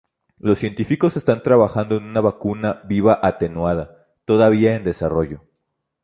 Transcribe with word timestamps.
Los 0.39 0.57
científicos 0.57 1.15
están 1.15 1.43
trabajando 1.43 1.95
en 1.95 2.05
una 2.05 2.21
vacuna 2.21 2.81
viva 2.85 3.19
atenuada, 3.21 4.07
todavía 4.25 4.73
en 4.73 4.83
desarrollo. 4.83 5.43